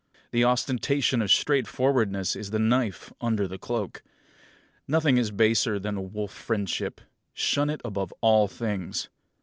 [0.31, 4.01] The ostentation of straightforwardness is the knife under the cloak.
[4.87, 7.01] Nothing is baser than wolf friendship.
[7.33, 9.09] Shun it above all things.